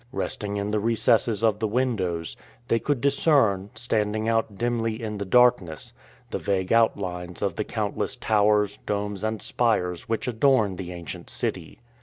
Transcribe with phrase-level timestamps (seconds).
[0.11, 2.35] Resting in the recesses of the windows,
[2.69, 5.93] they could discern, standing out dimly in the darkness,
[6.31, 11.81] the vague outlines of the countless towers, domes, and spires which adorn the ancient city.